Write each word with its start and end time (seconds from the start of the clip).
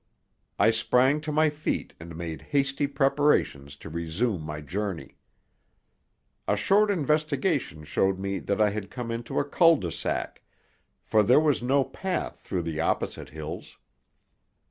I 0.57 0.71
sprang 0.71 1.21
to 1.21 1.31
my 1.31 1.51
feet 1.51 1.93
and 1.99 2.15
made 2.15 2.41
hasty 2.41 2.87
preparations 2.87 3.75
to 3.75 3.87
resume 3.87 4.41
my 4.41 4.59
journey. 4.59 5.19
A 6.47 6.55
short 6.55 6.89
investigation 6.89 7.83
showed 7.83 8.17
me 8.17 8.39
that 8.39 8.59
I 8.59 8.71
had 8.71 8.89
come 8.89 9.11
into 9.11 9.37
a 9.37 9.45
cul 9.45 9.75
de 9.77 9.91
sac, 9.91 10.41
for 11.03 11.21
there 11.21 11.39
was 11.39 11.61
no 11.61 11.83
path 11.83 12.39
through 12.39 12.63
the 12.63 12.79
opposite 12.79 13.29
hills. 13.29 13.77